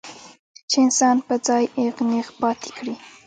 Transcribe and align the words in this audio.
چې 0.69 0.77
انسان 0.85 1.15
پۀ 1.25 1.35
ځائے 1.45 1.65
اېغ 1.77 1.95
نېغ 2.09 2.27
پاتې 2.41 2.69
کړي 2.77 2.95